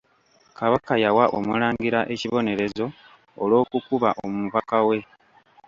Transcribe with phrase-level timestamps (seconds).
[0.57, 2.85] Kabaka yawa Omulangira ekibonerezo
[3.41, 4.97] olw'okukuba omubaka we.